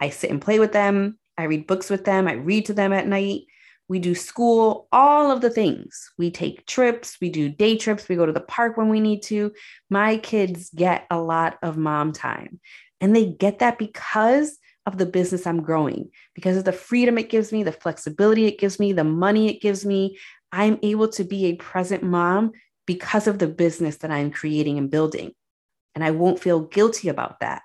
I 0.00 0.10
sit 0.10 0.30
and 0.30 0.42
play 0.42 0.58
with 0.58 0.72
them. 0.72 1.18
I 1.42 1.46
read 1.46 1.66
books 1.66 1.90
with 1.90 2.04
them. 2.04 2.28
I 2.28 2.34
read 2.34 2.66
to 2.66 2.74
them 2.74 2.92
at 2.92 3.06
night. 3.06 3.42
We 3.88 3.98
do 3.98 4.14
school, 4.14 4.88
all 4.92 5.30
of 5.30 5.40
the 5.40 5.50
things. 5.50 6.12
We 6.16 6.30
take 6.30 6.66
trips, 6.66 7.18
we 7.20 7.28
do 7.28 7.48
day 7.48 7.76
trips, 7.76 8.08
we 8.08 8.16
go 8.16 8.24
to 8.24 8.32
the 8.32 8.40
park 8.40 8.76
when 8.76 8.88
we 8.88 9.00
need 9.00 9.22
to. 9.24 9.52
My 9.90 10.16
kids 10.16 10.70
get 10.70 11.06
a 11.10 11.20
lot 11.20 11.58
of 11.62 11.76
mom 11.76 12.12
time. 12.12 12.60
And 13.00 13.14
they 13.14 13.26
get 13.26 13.58
that 13.58 13.78
because 13.78 14.56
of 14.86 14.98
the 14.98 15.06
business 15.06 15.46
I'm 15.46 15.62
growing, 15.62 16.10
because 16.34 16.56
of 16.56 16.64
the 16.64 16.72
freedom 16.72 17.18
it 17.18 17.28
gives 17.28 17.52
me, 17.52 17.64
the 17.64 17.72
flexibility 17.72 18.46
it 18.46 18.58
gives 18.58 18.78
me, 18.78 18.92
the 18.92 19.04
money 19.04 19.48
it 19.48 19.60
gives 19.60 19.84
me. 19.84 20.16
I'm 20.52 20.78
able 20.82 21.08
to 21.08 21.24
be 21.24 21.46
a 21.46 21.56
present 21.56 22.02
mom 22.02 22.52
because 22.86 23.26
of 23.26 23.38
the 23.38 23.48
business 23.48 23.96
that 23.98 24.10
I'm 24.10 24.30
creating 24.30 24.78
and 24.78 24.90
building. 24.90 25.32
And 25.94 26.04
I 26.04 26.12
won't 26.12 26.40
feel 26.40 26.60
guilty 26.60 27.08
about 27.08 27.40
that. 27.40 27.62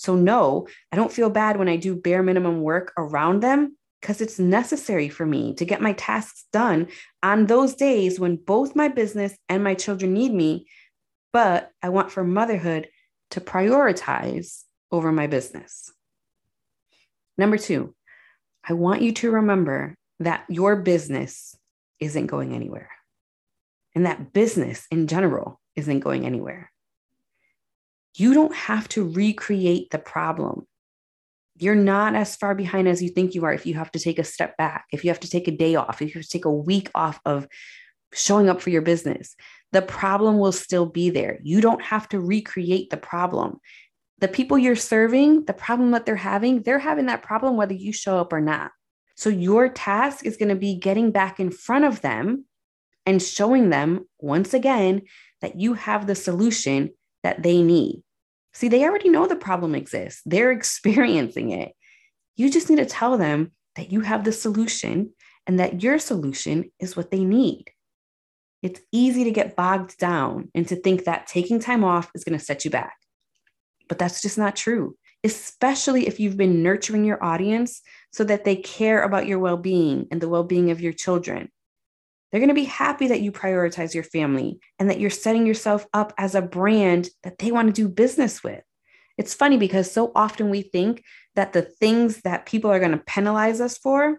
So, 0.00 0.14
no, 0.14 0.66
I 0.90 0.96
don't 0.96 1.12
feel 1.12 1.28
bad 1.28 1.58
when 1.58 1.68
I 1.68 1.76
do 1.76 1.94
bare 1.94 2.22
minimum 2.22 2.62
work 2.62 2.90
around 2.96 3.40
them 3.40 3.76
because 4.00 4.22
it's 4.22 4.38
necessary 4.38 5.10
for 5.10 5.26
me 5.26 5.52
to 5.56 5.66
get 5.66 5.82
my 5.82 5.92
tasks 5.92 6.46
done 6.54 6.88
on 7.22 7.44
those 7.44 7.74
days 7.74 8.18
when 8.18 8.36
both 8.36 8.74
my 8.74 8.88
business 8.88 9.36
and 9.50 9.62
my 9.62 9.74
children 9.74 10.14
need 10.14 10.32
me. 10.32 10.66
But 11.34 11.70
I 11.82 11.90
want 11.90 12.10
for 12.10 12.24
motherhood 12.24 12.88
to 13.32 13.42
prioritize 13.42 14.62
over 14.90 15.12
my 15.12 15.26
business. 15.26 15.92
Number 17.36 17.58
two, 17.58 17.94
I 18.66 18.72
want 18.72 19.02
you 19.02 19.12
to 19.12 19.30
remember 19.30 19.96
that 20.20 20.46
your 20.48 20.76
business 20.76 21.54
isn't 21.98 22.28
going 22.28 22.54
anywhere 22.54 22.88
and 23.94 24.06
that 24.06 24.32
business 24.32 24.86
in 24.90 25.08
general 25.08 25.60
isn't 25.76 26.00
going 26.00 26.24
anywhere. 26.24 26.72
You 28.14 28.34
don't 28.34 28.54
have 28.54 28.88
to 28.90 29.08
recreate 29.08 29.90
the 29.90 29.98
problem. 29.98 30.66
You're 31.56 31.74
not 31.74 32.14
as 32.14 32.36
far 32.36 32.54
behind 32.54 32.88
as 32.88 33.02
you 33.02 33.10
think 33.10 33.34
you 33.34 33.44
are 33.44 33.52
if 33.52 33.66
you 33.66 33.74
have 33.74 33.92
to 33.92 33.98
take 33.98 34.18
a 34.18 34.24
step 34.24 34.56
back, 34.56 34.86
if 34.92 35.04
you 35.04 35.10
have 35.10 35.20
to 35.20 35.30
take 35.30 35.46
a 35.46 35.56
day 35.56 35.74
off, 35.74 36.00
if 36.00 36.08
you 36.08 36.14
have 36.20 36.24
to 36.24 36.30
take 36.30 36.46
a 36.46 36.52
week 36.52 36.90
off 36.94 37.20
of 37.24 37.46
showing 38.12 38.48
up 38.48 38.60
for 38.60 38.70
your 38.70 38.82
business. 38.82 39.36
The 39.72 39.82
problem 39.82 40.38
will 40.38 40.52
still 40.52 40.86
be 40.86 41.10
there. 41.10 41.38
You 41.42 41.60
don't 41.60 41.82
have 41.82 42.08
to 42.08 42.20
recreate 42.20 42.90
the 42.90 42.96
problem. 42.96 43.60
The 44.18 44.28
people 44.28 44.58
you're 44.58 44.76
serving, 44.76 45.44
the 45.44 45.52
problem 45.52 45.92
that 45.92 46.06
they're 46.06 46.16
having, 46.16 46.62
they're 46.62 46.78
having 46.78 47.06
that 47.06 47.22
problem 47.22 47.56
whether 47.56 47.74
you 47.74 47.92
show 47.92 48.18
up 48.18 48.32
or 48.32 48.40
not. 48.40 48.72
So 49.14 49.28
your 49.28 49.68
task 49.68 50.24
is 50.24 50.36
going 50.36 50.48
to 50.48 50.56
be 50.56 50.76
getting 50.76 51.10
back 51.10 51.40
in 51.40 51.50
front 51.50 51.84
of 51.84 52.00
them 52.00 52.46
and 53.06 53.22
showing 53.22 53.70
them 53.70 54.06
once 54.18 54.54
again 54.54 55.02
that 55.40 55.60
you 55.60 55.74
have 55.74 56.06
the 56.06 56.14
solution 56.14 56.90
that 57.22 57.42
they 57.42 57.62
need. 57.62 58.02
See, 58.52 58.68
they 58.68 58.84
already 58.84 59.08
know 59.08 59.26
the 59.26 59.36
problem 59.36 59.74
exists, 59.74 60.22
they're 60.24 60.52
experiencing 60.60 61.50
it. 61.50 61.72
You 62.36 62.50
just 62.50 62.70
need 62.70 62.76
to 62.76 62.86
tell 62.86 63.18
them 63.18 63.52
that 63.76 63.92
you 63.92 64.00
have 64.00 64.24
the 64.24 64.32
solution 64.32 65.12
and 65.46 65.58
that 65.58 65.82
your 65.82 65.98
solution 65.98 66.70
is 66.78 66.96
what 66.96 67.10
they 67.10 67.24
need. 67.24 67.66
It's 68.62 68.80
easy 68.92 69.24
to 69.24 69.30
get 69.30 69.56
bogged 69.56 69.96
down 69.98 70.50
and 70.54 70.68
to 70.68 70.76
think 70.76 71.04
that 71.04 71.26
taking 71.26 71.60
time 71.60 71.84
off 71.84 72.10
is 72.14 72.24
going 72.24 72.38
to 72.38 72.44
set 72.44 72.64
you 72.64 72.70
back. 72.70 72.94
But 73.88 73.98
that's 73.98 74.22
just 74.22 74.36
not 74.36 74.54
true, 74.54 74.96
especially 75.24 76.06
if 76.06 76.20
you've 76.20 76.36
been 76.36 76.62
nurturing 76.62 77.04
your 77.04 77.22
audience 77.24 77.80
so 78.12 78.22
that 78.24 78.44
they 78.44 78.56
care 78.56 79.02
about 79.02 79.26
your 79.26 79.38
well 79.38 79.56
being 79.56 80.06
and 80.10 80.20
the 80.20 80.28
well 80.28 80.44
being 80.44 80.70
of 80.70 80.80
your 80.80 80.92
children. 80.92 81.50
They're 82.30 82.40
going 82.40 82.48
to 82.48 82.54
be 82.54 82.64
happy 82.64 83.08
that 83.08 83.20
you 83.20 83.32
prioritize 83.32 83.94
your 83.94 84.04
family 84.04 84.60
and 84.78 84.88
that 84.88 85.00
you're 85.00 85.10
setting 85.10 85.46
yourself 85.46 85.86
up 85.92 86.12
as 86.16 86.34
a 86.34 86.42
brand 86.42 87.08
that 87.22 87.38
they 87.38 87.50
want 87.50 87.68
to 87.68 87.72
do 87.72 87.88
business 87.88 88.42
with. 88.44 88.62
It's 89.18 89.34
funny 89.34 89.58
because 89.58 89.90
so 89.90 90.12
often 90.14 90.48
we 90.48 90.62
think 90.62 91.04
that 91.34 91.52
the 91.52 91.62
things 91.62 92.22
that 92.22 92.46
people 92.46 92.70
are 92.70 92.78
going 92.78 92.92
to 92.92 92.98
penalize 92.98 93.60
us 93.60 93.76
for 93.76 94.18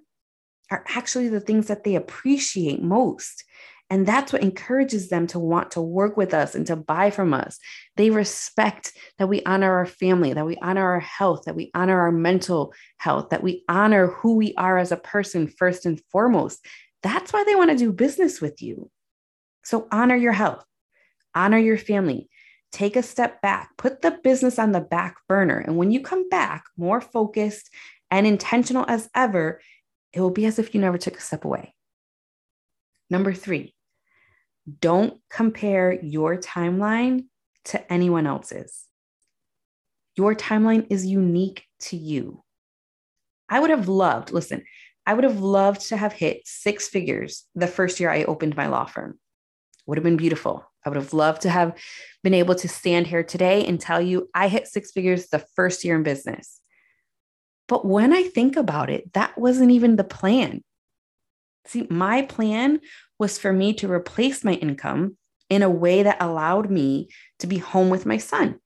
are 0.70 0.86
actually 0.89 1.30
the 1.30 1.39
things 1.39 1.68
that 1.68 1.84
they 1.84 1.96
appreciate 1.96 2.82
most. 2.82 3.44
And 3.89 4.06
that's 4.06 4.32
what 4.32 4.41
encourages 4.41 5.10
them 5.10 5.27
to 5.27 5.39
want 5.39 5.72
to 5.72 5.82
work 5.82 6.15
with 6.15 6.34
us 6.34 6.56
and 6.56 6.65
to 6.68 6.77
buy 6.77 7.12
from 7.12 7.34
us. 7.34 7.60
They 7.98 8.10
respect 8.10 8.94
that 9.18 9.27
we 9.27 9.44
honor 9.44 9.74
our 9.74 9.86
family, 9.86 10.32
that 10.32 10.46
we 10.46 10.56
honor 10.62 10.86
our 10.86 11.01
health, 11.01 11.44
that 11.46 11.58
we 11.58 11.72
honor 11.75 12.00
our 12.00 12.12
mental 12.12 12.74
health, 12.98 13.32
that 13.32 13.44
we 13.44 13.65
honor 13.68 14.08
who 14.08 14.36
we 14.36 14.53
are 14.56 14.77
as 14.77 14.94
a 14.94 14.98
person 14.98 15.48
first 15.48 15.86
and 15.86 16.01
foremost. 16.10 16.65
That's 17.03 17.34
why 17.34 17.43
they 17.43 17.55
want 17.55 17.72
to 17.72 17.77
do 17.77 17.91
business 17.91 18.41
with 18.41 18.62
you. 18.62 18.89
So 19.63 19.88
honor 19.91 20.15
your 20.15 20.34
health, 20.34 20.65
honor 21.36 21.58
your 21.58 21.77
family, 21.77 22.29
take 22.72 22.96
a 22.96 23.03
step 23.03 23.41
back, 23.41 23.72
put 23.77 24.01
the 24.01 24.20
business 24.24 24.58
on 24.60 24.72
the 24.72 24.81
back 24.81 25.17
burner. 25.27 25.58
And 25.58 25.77
when 25.77 25.91
you 25.91 26.01
come 26.01 26.29
back 26.29 26.65
more 26.77 27.01
focused 27.01 27.70
and 28.10 28.25
intentional 28.25 28.86
as 28.88 29.10
ever, 29.15 29.62
it 30.13 30.22
will 30.22 30.31
be 30.31 30.46
as 30.46 30.60
if 30.60 30.74
you 30.74 30.81
never 30.81 30.98
took 30.98 31.17
a 31.17 31.22
step 31.22 31.46
away. 31.46 31.74
Number 33.10 33.34
three, 33.34 33.74
don't 34.79 35.20
compare 35.29 35.93
your 35.93 36.38
timeline 36.38 37.25
to 37.65 37.91
anyone 37.91 38.27
else's. 38.27 38.86
Your 40.15 40.36
timeline 40.36 40.88
is 40.89 41.05
unique 41.05 41.63
to 41.79 41.98
you. 41.98 42.43
I 43.50 43.60
would 43.60 43.70
have 43.70 43.88
loved, 43.88 44.31
listen, 44.31 44.63
I 45.05 45.13
would 45.13 45.24
have 45.24 45.39
loved 45.39 45.89
to 45.89 45.98
have 45.98 46.13
hit 46.13 46.41
six 46.46 46.88
figures 46.88 47.46
the 47.55 47.67
first 47.67 48.00
year 48.00 48.10
I 48.10 48.24
opened 48.24 48.55
my 48.55 48.67
law 48.67 48.86
firm. 48.86 49.20
Would 49.86 49.98
have 49.98 50.03
been 50.03 50.17
beautiful. 50.17 50.65
I 50.86 50.89
would 50.89 50.98
have 50.98 51.13
loved 51.13 51.41
to 51.43 51.50
have 51.50 51.77
been 52.24 52.34
able 52.34 52.55
to 52.55 52.67
stand 52.67 53.08
here 53.08 53.24
today 53.24 53.65
and 53.65 53.79
tell 53.79 54.01
you 54.01 54.29
I 54.34 54.48
hit 54.48 54.67
six 54.67 54.91
figures 54.91 55.27
the 55.27 55.43
first 55.55 55.84
year 55.84 55.96
in 55.96 56.03
business. 56.03 56.60
But 57.67 57.86
when 57.86 58.13
I 58.13 58.24
think 58.24 58.58
about 58.58 58.89
it, 58.89 59.13
that 59.13 59.38
wasn't 59.38 59.72
even 59.72 59.96
the 59.96 60.03
plan. 60.03 60.63
See, 61.65 61.88
my 61.89 62.24
plan 62.24 62.81
was 63.20 63.38
for 63.38 63.53
me 63.53 63.74
to 63.75 63.91
replace 63.91 64.43
my 64.43 64.53
income 64.53 65.17
in 65.50 65.62
a 65.62 65.70
way 65.70 66.03
that 66.03 66.22
allowed 66.22 66.72
me 66.72 67.10
to 67.39 67.48
be 67.48 67.58
home 67.58 67.89
with 67.89 68.05
my 68.05 68.17
son. 68.17 68.60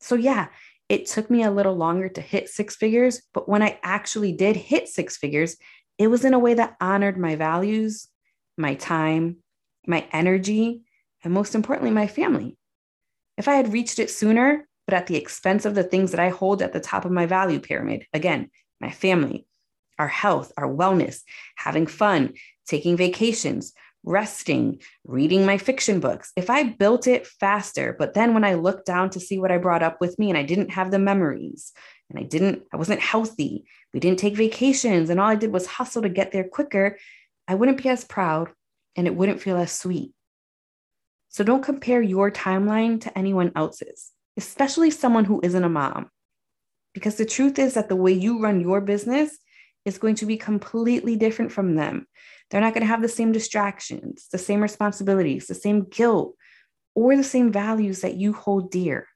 So, 0.00 0.14
yeah, 0.14 0.48
it 0.92 1.06
took 1.06 1.30
me 1.30 1.42
a 1.42 1.50
little 1.50 1.74
longer 1.74 2.10
to 2.10 2.20
hit 2.20 2.50
six 2.50 2.76
figures, 2.76 3.22
but 3.32 3.48
when 3.48 3.62
I 3.62 3.80
actually 3.82 4.32
did 4.32 4.56
hit 4.56 4.88
six 4.88 5.16
figures, 5.16 5.56
it 5.96 6.08
was 6.08 6.22
in 6.22 6.34
a 6.34 6.38
way 6.38 6.52
that 6.52 6.76
honored 6.82 7.16
my 7.16 7.34
values, 7.34 8.08
my 8.58 8.74
time, 8.74 9.38
my 9.86 10.06
energy, 10.12 10.82
and 11.24 11.32
most 11.32 11.54
importantly, 11.54 11.90
my 11.90 12.06
family. 12.06 12.58
If 13.38 13.48
I 13.48 13.54
had 13.54 13.72
reached 13.72 14.00
it 14.00 14.10
sooner, 14.10 14.68
but 14.86 14.92
at 14.92 15.06
the 15.06 15.16
expense 15.16 15.64
of 15.64 15.74
the 15.74 15.82
things 15.82 16.10
that 16.10 16.20
I 16.20 16.28
hold 16.28 16.60
at 16.60 16.74
the 16.74 16.80
top 16.80 17.06
of 17.06 17.10
my 17.10 17.24
value 17.24 17.58
pyramid, 17.58 18.04
again, 18.12 18.50
my 18.78 18.90
family, 18.90 19.46
our 19.98 20.08
health, 20.08 20.52
our 20.58 20.68
wellness, 20.68 21.22
having 21.56 21.86
fun, 21.86 22.34
taking 22.66 22.98
vacations, 22.98 23.72
resting, 24.04 24.80
reading 25.04 25.46
my 25.46 25.58
fiction 25.58 26.00
books. 26.00 26.32
If 26.36 26.50
I 26.50 26.64
built 26.64 27.06
it 27.06 27.26
faster, 27.26 27.94
but 27.98 28.14
then 28.14 28.34
when 28.34 28.44
I 28.44 28.54
looked 28.54 28.86
down 28.86 29.10
to 29.10 29.20
see 29.20 29.38
what 29.38 29.52
I 29.52 29.58
brought 29.58 29.82
up 29.82 30.00
with 30.00 30.18
me 30.18 30.28
and 30.28 30.38
I 30.38 30.42
didn't 30.42 30.70
have 30.70 30.90
the 30.90 30.98
memories 30.98 31.72
and 32.10 32.18
I 32.18 32.22
didn't, 32.22 32.62
I 32.72 32.76
wasn't 32.76 33.00
healthy, 33.00 33.64
we 33.94 34.00
didn't 34.00 34.18
take 34.18 34.36
vacations, 34.36 35.10
and 35.10 35.20
all 35.20 35.28
I 35.28 35.36
did 35.36 35.52
was 35.52 35.66
hustle 35.66 36.02
to 36.02 36.08
get 36.08 36.32
there 36.32 36.44
quicker, 36.44 36.98
I 37.46 37.54
wouldn't 37.54 37.82
be 37.82 37.88
as 37.88 38.04
proud 38.04 38.50
and 38.96 39.06
it 39.06 39.14
wouldn't 39.14 39.40
feel 39.40 39.56
as 39.56 39.72
sweet. 39.72 40.12
So 41.28 41.44
don't 41.44 41.64
compare 41.64 42.02
your 42.02 42.30
timeline 42.30 43.00
to 43.02 43.18
anyone 43.18 43.52
else's, 43.56 44.10
especially 44.36 44.90
someone 44.90 45.24
who 45.24 45.40
isn't 45.42 45.64
a 45.64 45.68
mom. 45.68 46.10
Because 46.92 47.16
the 47.16 47.24
truth 47.24 47.58
is 47.58 47.74
that 47.74 47.88
the 47.88 47.96
way 47.96 48.12
you 48.12 48.42
run 48.42 48.60
your 48.60 48.82
business 48.82 49.38
is 49.84 49.98
going 49.98 50.16
to 50.16 50.26
be 50.26 50.36
completely 50.36 51.16
different 51.16 51.50
from 51.50 51.74
them. 51.74 52.06
They're 52.52 52.60
not 52.60 52.74
going 52.74 52.82
to 52.82 52.88
have 52.88 53.00
the 53.00 53.08
same 53.08 53.32
distractions, 53.32 54.28
the 54.30 54.36
same 54.36 54.60
responsibilities, 54.60 55.46
the 55.46 55.54
same 55.54 55.84
guilt, 55.84 56.36
or 56.94 57.16
the 57.16 57.24
same 57.24 57.50
values 57.50 58.02
that 58.02 58.16
you 58.16 58.34
hold 58.34 58.70
dear. 58.70 59.08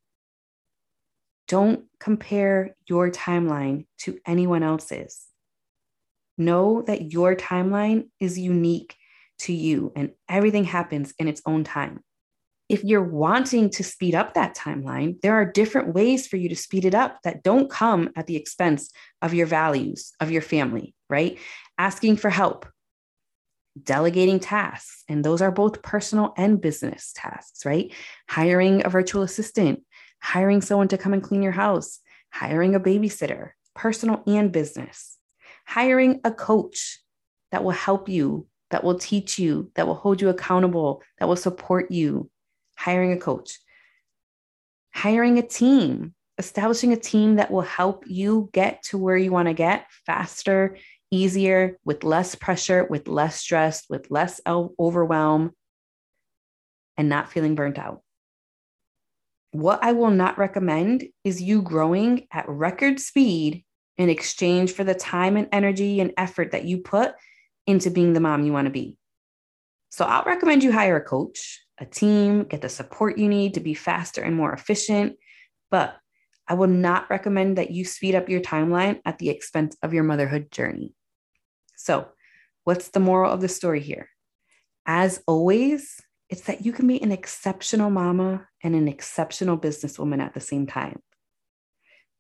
Don't 1.46 1.84
compare 2.00 2.74
your 2.88 3.10
timeline 3.10 3.84
to 3.98 4.18
anyone 4.26 4.62
else's. 4.62 5.26
Know 6.38 6.82
that 6.86 7.12
your 7.12 7.36
timeline 7.36 8.08
is 8.18 8.38
unique 8.38 8.96
to 9.40 9.52
you 9.52 9.92
and 9.94 10.12
everything 10.30 10.64
happens 10.64 11.12
in 11.18 11.28
its 11.28 11.42
own 11.44 11.62
time. 11.62 12.00
If 12.70 12.84
you're 12.84 13.04
wanting 13.04 13.68
to 13.70 13.84
speed 13.84 14.14
up 14.14 14.32
that 14.32 14.56
timeline, 14.56 15.20
there 15.20 15.34
are 15.34 15.44
different 15.44 15.94
ways 15.94 16.26
for 16.26 16.38
you 16.38 16.48
to 16.48 16.56
speed 16.56 16.86
it 16.86 16.94
up 16.94 17.18
that 17.22 17.42
don't 17.42 17.70
come 17.70 18.10
at 18.16 18.26
the 18.26 18.36
expense 18.36 18.90
of 19.20 19.34
your 19.34 19.46
values, 19.46 20.12
of 20.20 20.30
your 20.30 20.42
family, 20.42 20.94
right? 21.10 21.38
Asking 21.78 22.16
for 22.16 22.30
help, 22.30 22.66
delegating 23.82 24.40
tasks, 24.40 25.04
and 25.08 25.24
those 25.24 25.42
are 25.42 25.50
both 25.50 25.82
personal 25.82 26.32
and 26.36 26.60
business 26.60 27.12
tasks, 27.14 27.64
right? 27.64 27.92
Hiring 28.28 28.84
a 28.84 28.88
virtual 28.88 29.22
assistant, 29.22 29.82
hiring 30.20 30.60
someone 30.60 30.88
to 30.88 30.98
come 30.98 31.12
and 31.12 31.22
clean 31.22 31.42
your 31.42 31.52
house, 31.52 32.00
hiring 32.30 32.74
a 32.74 32.80
babysitter, 32.80 33.50
personal 33.74 34.22
and 34.26 34.52
business, 34.52 35.18
hiring 35.66 36.20
a 36.24 36.30
coach 36.30 37.00
that 37.52 37.64
will 37.64 37.72
help 37.72 38.08
you, 38.08 38.46
that 38.70 38.82
will 38.82 38.98
teach 38.98 39.38
you, 39.38 39.70
that 39.74 39.86
will 39.86 39.94
hold 39.94 40.20
you 40.20 40.28
accountable, 40.28 41.02
that 41.18 41.28
will 41.28 41.36
support 41.36 41.90
you, 41.90 42.30
hiring 42.76 43.12
a 43.12 43.18
coach, 43.18 43.58
hiring 44.92 45.38
a 45.38 45.42
team, 45.42 46.14
establishing 46.38 46.92
a 46.92 46.96
team 46.96 47.36
that 47.36 47.50
will 47.50 47.62
help 47.62 48.04
you 48.06 48.50
get 48.52 48.82
to 48.82 48.98
where 48.98 49.16
you 49.16 49.30
want 49.30 49.48
to 49.48 49.54
get 49.54 49.86
faster 50.04 50.76
easier, 51.10 51.78
with 51.84 52.04
less 52.04 52.34
pressure, 52.34 52.84
with 52.84 53.08
less 53.08 53.36
stress, 53.36 53.84
with 53.88 54.10
less 54.10 54.40
overwhelm, 54.46 55.52
and 56.96 57.08
not 57.08 57.30
feeling 57.30 57.54
burnt 57.54 57.78
out. 57.78 58.02
What 59.52 59.82
I 59.82 59.92
will 59.92 60.10
not 60.10 60.38
recommend 60.38 61.04
is 61.24 61.42
you 61.42 61.62
growing 61.62 62.26
at 62.32 62.48
record 62.48 63.00
speed 63.00 63.64
in 63.96 64.10
exchange 64.10 64.72
for 64.72 64.84
the 64.84 64.94
time 64.94 65.36
and 65.36 65.48
energy 65.52 66.00
and 66.00 66.12
effort 66.16 66.52
that 66.52 66.64
you 66.64 66.78
put 66.78 67.14
into 67.66 67.90
being 67.90 68.12
the 68.12 68.20
mom 68.20 68.44
you 68.44 68.52
want 68.52 68.66
to 68.66 68.72
be. 68.72 68.96
So 69.88 70.04
I'll 70.04 70.24
recommend 70.24 70.62
you 70.62 70.72
hire 70.72 70.96
a 70.96 71.04
coach, 71.04 71.64
a 71.78 71.86
team, 71.86 72.44
get 72.44 72.60
the 72.60 72.68
support 72.68 73.18
you 73.18 73.28
need 73.28 73.54
to 73.54 73.60
be 73.60 73.74
faster 73.74 74.20
and 74.20 74.36
more 74.36 74.52
efficient. 74.52 75.16
But 75.70 75.96
I 76.48 76.54
will 76.54 76.68
not 76.68 77.08
recommend 77.10 77.58
that 77.58 77.70
you 77.70 77.84
speed 77.84 78.14
up 78.14 78.28
your 78.28 78.40
timeline 78.40 79.00
at 79.04 79.18
the 79.18 79.30
expense 79.30 79.76
of 79.82 79.94
your 79.94 80.04
motherhood 80.04 80.50
journey. 80.50 80.92
So, 81.76 82.08
what's 82.64 82.88
the 82.88 83.00
moral 83.00 83.30
of 83.30 83.40
the 83.40 83.48
story 83.48 83.80
here? 83.80 84.08
As 84.86 85.22
always, 85.26 86.00
it's 86.28 86.42
that 86.42 86.64
you 86.64 86.72
can 86.72 86.86
be 86.86 87.00
an 87.02 87.12
exceptional 87.12 87.90
mama 87.90 88.48
and 88.62 88.74
an 88.74 88.88
exceptional 88.88 89.56
businesswoman 89.56 90.20
at 90.20 90.34
the 90.34 90.40
same 90.40 90.66
time. 90.66 91.00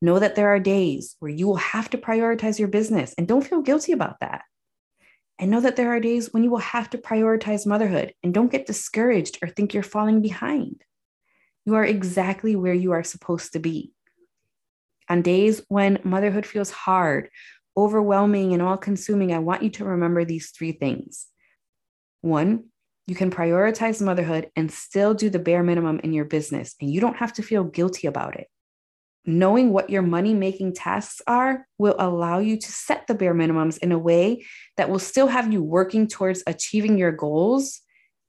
Know 0.00 0.18
that 0.18 0.34
there 0.34 0.48
are 0.48 0.60
days 0.60 1.16
where 1.18 1.30
you 1.30 1.46
will 1.46 1.56
have 1.56 1.90
to 1.90 1.98
prioritize 1.98 2.58
your 2.58 2.68
business 2.68 3.14
and 3.16 3.26
don't 3.26 3.46
feel 3.46 3.62
guilty 3.62 3.92
about 3.92 4.20
that. 4.20 4.42
And 5.38 5.50
know 5.50 5.60
that 5.60 5.76
there 5.76 5.94
are 5.94 6.00
days 6.00 6.32
when 6.32 6.44
you 6.44 6.50
will 6.50 6.58
have 6.58 6.90
to 6.90 6.98
prioritize 6.98 7.66
motherhood 7.66 8.14
and 8.22 8.32
don't 8.32 8.50
get 8.50 8.66
discouraged 8.66 9.38
or 9.42 9.48
think 9.48 9.74
you're 9.74 9.82
falling 9.82 10.22
behind. 10.22 10.82
You 11.64 11.74
are 11.74 11.84
exactly 11.84 12.56
where 12.56 12.74
you 12.74 12.92
are 12.92 13.02
supposed 13.02 13.52
to 13.52 13.58
be. 13.58 13.92
On 15.08 15.22
days 15.22 15.62
when 15.68 16.00
motherhood 16.04 16.46
feels 16.46 16.70
hard, 16.70 17.28
overwhelming, 17.76 18.52
and 18.52 18.62
all 18.62 18.76
consuming, 18.76 19.32
I 19.32 19.38
want 19.38 19.62
you 19.62 19.70
to 19.70 19.84
remember 19.84 20.24
these 20.24 20.50
three 20.50 20.72
things. 20.72 21.26
One, 22.22 22.64
you 23.06 23.14
can 23.14 23.30
prioritize 23.30 24.04
motherhood 24.04 24.50
and 24.56 24.70
still 24.70 25.14
do 25.14 25.30
the 25.30 25.38
bare 25.38 25.62
minimum 25.62 26.00
in 26.02 26.12
your 26.12 26.24
business, 26.24 26.74
and 26.80 26.90
you 26.90 27.00
don't 27.00 27.16
have 27.16 27.32
to 27.34 27.42
feel 27.42 27.64
guilty 27.64 28.06
about 28.06 28.36
it. 28.36 28.48
Knowing 29.24 29.72
what 29.72 29.90
your 29.90 30.02
money 30.02 30.34
making 30.34 30.72
tasks 30.72 31.20
are 31.26 31.66
will 31.78 31.96
allow 31.98 32.38
you 32.38 32.56
to 32.56 32.72
set 32.72 33.06
the 33.06 33.14
bare 33.14 33.34
minimums 33.34 33.78
in 33.78 33.92
a 33.92 33.98
way 33.98 34.44
that 34.76 34.88
will 34.88 34.98
still 34.98 35.26
have 35.26 35.52
you 35.52 35.62
working 35.62 36.06
towards 36.06 36.42
achieving 36.46 36.96
your 36.96 37.12
goals 37.12 37.80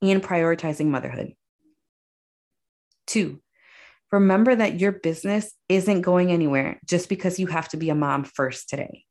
and 0.02 0.22
prioritizing 0.22 0.86
motherhood. 0.86 1.32
Two, 3.06 3.40
remember 4.12 4.54
that 4.54 4.80
your 4.80 4.92
business 4.92 5.52
isn't 5.68 6.02
going 6.02 6.30
anywhere 6.30 6.80
just 6.84 7.08
because 7.08 7.38
you 7.38 7.46
have 7.46 7.68
to 7.68 7.76
be 7.76 7.90
a 7.90 7.94
mom 7.94 8.24
first 8.24 8.68
today 8.68 9.04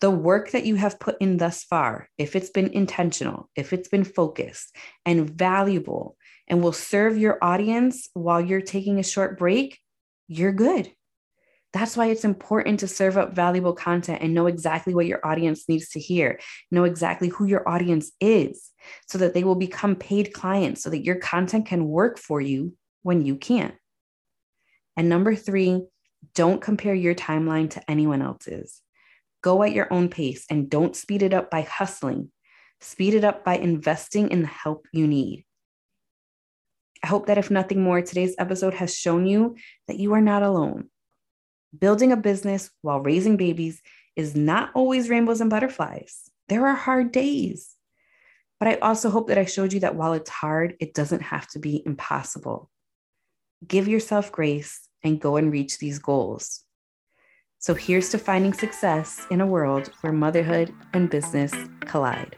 the 0.00 0.10
work 0.10 0.50
that 0.50 0.66
you 0.66 0.74
have 0.74 1.00
put 1.00 1.16
in 1.20 1.38
thus 1.38 1.64
far, 1.64 2.08
if 2.18 2.36
it's 2.36 2.50
been 2.50 2.68
intentional, 2.72 3.48
if 3.56 3.72
it's 3.72 3.88
been 3.88 4.04
focused 4.04 4.74
and 5.04 5.30
valuable, 5.30 6.16
and 6.48 6.62
will 6.62 6.72
serve 6.72 7.18
your 7.18 7.38
audience 7.42 8.08
while 8.14 8.40
you're 8.40 8.60
taking 8.60 8.98
a 8.98 9.04
short 9.04 9.38
break, 9.38 9.80
you're 10.28 10.52
good. 10.52 10.92
That's 11.72 11.96
why 11.96 12.06
it's 12.06 12.24
important 12.24 12.80
to 12.80 12.88
serve 12.88 13.18
up 13.18 13.34
valuable 13.34 13.72
content 13.72 14.22
and 14.22 14.32
know 14.32 14.46
exactly 14.46 14.94
what 14.94 15.06
your 15.06 15.24
audience 15.26 15.68
needs 15.68 15.90
to 15.90 16.00
hear, 16.00 16.38
know 16.70 16.84
exactly 16.84 17.28
who 17.28 17.46
your 17.46 17.68
audience 17.68 18.12
is, 18.20 18.70
so 19.08 19.18
that 19.18 19.34
they 19.34 19.44
will 19.44 19.56
become 19.56 19.96
paid 19.96 20.32
clients, 20.32 20.82
so 20.82 20.90
that 20.90 21.04
your 21.04 21.16
content 21.16 21.66
can 21.66 21.88
work 21.88 22.18
for 22.18 22.40
you 22.40 22.74
when 23.02 23.26
you 23.26 23.36
can't. 23.36 23.74
And 24.96 25.08
number 25.08 25.34
three, 25.34 25.82
don't 26.34 26.62
compare 26.62 26.94
your 26.94 27.14
timeline 27.14 27.68
to 27.70 27.90
anyone 27.90 28.22
else's. 28.22 28.80
Go 29.46 29.62
at 29.62 29.70
your 29.70 29.86
own 29.92 30.08
pace 30.08 30.44
and 30.50 30.68
don't 30.68 30.96
speed 30.96 31.22
it 31.22 31.32
up 31.32 31.52
by 31.52 31.60
hustling. 31.60 32.32
Speed 32.80 33.14
it 33.14 33.22
up 33.22 33.44
by 33.44 33.56
investing 33.56 34.28
in 34.32 34.42
the 34.42 34.48
help 34.48 34.88
you 34.92 35.06
need. 35.06 35.44
I 37.00 37.06
hope 37.06 37.26
that 37.26 37.38
if 37.38 37.48
nothing 37.48 37.80
more, 37.80 38.02
today's 38.02 38.34
episode 38.40 38.74
has 38.74 38.92
shown 38.92 39.24
you 39.24 39.54
that 39.86 40.00
you 40.00 40.14
are 40.14 40.20
not 40.20 40.42
alone. 40.42 40.90
Building 41.78 42.10
a 42.10 42.16
business 42.16 42.72
while 42.82 42.98
raising 42.98 43.36
babies 43.36 43.80
is 44.16 44.34
not 44.34 44.72
always 44.74 45.08
rainbows 45.08 45.40
and 45.40 45.48
butterflies. 45.48 46.22
There 46.48 46.66
are 46.66 46.74
hard 46.74 47.12
days. 47.12 47.72
But 48.58 48.68
I 48.68 48.74
also 48.78 49.10
hope 49.10 49.28
that 49.28 49.38
I 49.38 49.44
showed 49.44 49.72
you 49.72 49.78
that 49.78 49.94
while 49.94 50.14
it's 50.14 50.28
hard, 50.28 50.74
it 50.80 50.92
doesn't 50.92 51.22
have 51.22 51.46
to 51.50 51.60
be 51.60 51.84
impossible. 51.86 52.68
Give 53.64 53.86
yourself 53.86 54.32
grace 54.32 54.88
and 55.04 55.20
go 55.20 55.36
and 55.36 55.52
reach 55.52 55.78
these 55.78 56.00
goals. 56.00 56.64
So 57.58 57.74
here's 57.74 58.10
to 58.10 58.18
finding 58.18 58.52
success 58.52 59.26
in 59.30 59.40
a 59.40 59.46
world 59.46 59.90
where 60.00 60.12
motherhood 60.12 60.72
and 60.92 61.08
business 61.10 61.52
collide. 61.80 62.36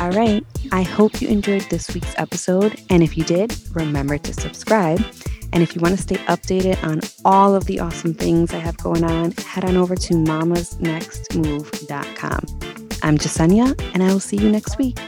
All 0.00 0.10
right. 0.12 0.44
I 0.72 0.82
hope 0.82 1.20
you 1.20 1.28
enjoyed 1.28 1.62
this 1.62 1.92
week's 1.92 2.16
episode. 2.18 2.80
And 2.90 3.02
if 3.02 3.18
you 3.18 3.24
did, 3.24 3.56
remember 3.74 4.18
to 4.18 4.32
subscribe. 4.32 5.04
And 5.52 5.62
if 5.62 5.74
you 5.74 5.80
want 5.80 5.96
to 5.96 6.02
stay 6.02 6.16
updated 6.16 6.82
on 6.84 7.00
all 7.24 7.54
of 7.54 7.64
the 7.66 7.80
awesome 7.80 8.14
things 8.14 8.54
I 8.54 8.58
have 8.58 8.76
going 8.78 9.04
on, 9.04 9.32
head 9.32 9.64
on 9.64 9.76
over 9.76 9.96
to 9.96 10.14
mamasnextmove.com. 10.14 12.46
I'm 13.02 13.18
Jasenia, 13.18 13.94
and 13.94 14.02
I 14.02 14.12
will 14.12 14.20
see 14.20 14.36
you 14.36 14.50
next 14.50 14.76
week. 14.78 14.98